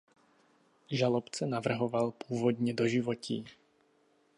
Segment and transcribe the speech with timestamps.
[0.91, 3.45] Žalobce navrhoval původně doživotí.